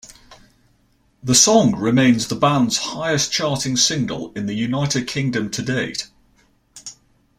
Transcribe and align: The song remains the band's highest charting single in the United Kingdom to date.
The 1.21 1.35
song 1.35 1.75
remains 1.75 2.27
the 2.27 2.35
band's 2.35 2.77
highest 2.77 3.31
charting 3.31 3.77
single 3.77 4.33
in 4.33 4.47
the 4.47 4.55
United 4.55 5.05
Kingdom 5.07 5.51
to 5.51 5.61
date. 5.61 6.09